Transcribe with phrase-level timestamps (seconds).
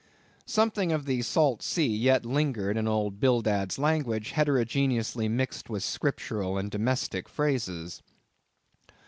[0.47, 6.57] Something of the salt sea yet lingered in old Bildad's language, heterogeneously mixed with Scriptural
[6.57, 8.01] and domestic phrases.